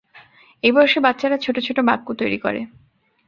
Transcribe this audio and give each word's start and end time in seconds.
এই 0.63 0.71
বয়সে 0.71 0.99
বাচ্চারা 0.99 1.37
ছোট 1.37 1.55
ছোট 1.59 1.77
বাক্য 1.79 2.07
তৈরি 2.13 2.37
করে। 2.37 2.61